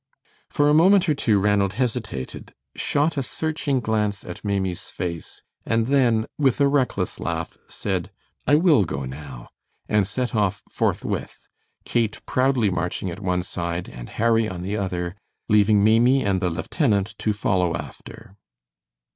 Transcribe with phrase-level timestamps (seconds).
[0.49, 5.85] For a moment or two Ranald hesitated, shot a searching glance at Maimie's face, and
[5.85, 8.09] then, with a reckless laugh, said,
[8.47, 9.49] "I will go now,"
[9.87, 11.47] and set off forthwith,
[11.85, 15.17] Kate proudly marching at one side, and Harry on the other,
[15.47, 18.35] leaving Maimie and the lieutenant to follow after.